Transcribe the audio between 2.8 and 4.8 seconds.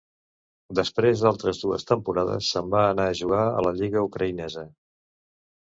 anar a jugar a la lliga ucraïnesa.